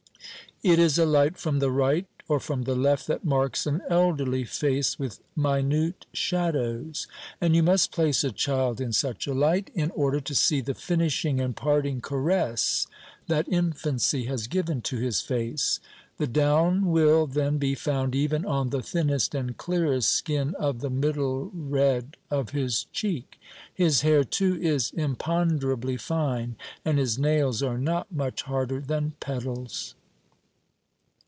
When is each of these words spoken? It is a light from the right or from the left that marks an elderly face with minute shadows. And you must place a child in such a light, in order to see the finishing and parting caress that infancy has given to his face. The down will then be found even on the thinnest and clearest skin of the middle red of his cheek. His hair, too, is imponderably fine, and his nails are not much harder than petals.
It 0.63 0.77
is 0.77 0.99
a 0.99 1.07
light 1.07 1.37
from 1.37 1.57
the 1.57 1.71
right 1.71 2.05
or 2.27 2.39
from 2.39 2.65
the 2.65 2.75
left 2.75 3.07
that 3.07 3.25
marks 3.25 3.65
an 3.65 3.81
elderly 3.89 4.43
face 4.43 4.99
with 4.99 5.19
minute 5.35 6.05
shadows. 6.13 7.07
And 7.41 7.55
you 7.55 7.63
must 7.63 7.91
place 7.91 8.23
a 8.23 8.31
child 8.31 8.79
in 8.79 8.93
such 8.93 9.25
a 9.25 9.33
light, 9.33 9.71
in 9.73 9.89
order 9.89 10.19
to 10.21 10.35
see 10.35 10.61
the 10.61 10.75
finishing 10.75 11.41
and 11.41 11.55
parting 11.55 11.99
caress 11.99 12.85
that 13.25 13.49
infancy 13.49 14.25
has 14.25 14.45
given 14.45 14.83
to 14.83 14.97
his 14.99 15.19
face. 15.21 15.79
The 16.19 16.27
down 16.27 16.91
will 16.91 17.25
then 17.25 17.57
be 17.57 17.73
found 17.73 18.13
even 18.13 18.45
on 18.45 18.69
the 18.69 18.83
thinnest 18.83 19.33
and 19.33 19.57
clearest 19.57 20.11
skin 20.11 20.53
of 20.59 20.81
the 20.81 20.91
middle 20.91 21.49
red 21.55 22.17
of 22.29 22.51
his 22.51 22.83
cheek. 22.93 23.39
His 23.73 24.01
hair, 24.01 24.23
too, 24.23 24.61
is 24.61 24.91
imponderably 24.91 25.97
fine, 25.99 26.55
and 26.85 26.99
his 26.99 27.17
nails 27.17 27.63
are 27.63 27.79
not 27.79 28.11
much 28.11 28.43
harder 28.43 28.79
than 28.79 29.13
petals. 29.19 29.95